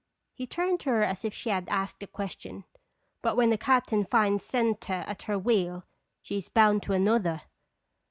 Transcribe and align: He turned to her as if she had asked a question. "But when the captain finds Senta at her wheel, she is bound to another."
He 0.33 0.47
turned 0.47 0.79
to 0.79 0.89
her 0.89 1.03
as 1.03 1.23
if 1.23 1.31
she 1.31 1.51
had 1.51 1.69
asked 1.69 2.01
a 2.01 2.07
question. 2.07 2.63
"But 3.21 3.35
when 3.37 3.51
the 3.51 3.57
captain 3.59 4.03
finds 4.03 4.43
Senta 4.43 5.07
at 5.07 5.21
her 5.29 5.37
wheel, 5.37 5.83
she 6.23 6.39
is 6.39 6.49
bound 6.49 6.81
to 6.81 6.93
another." 6.93 7.43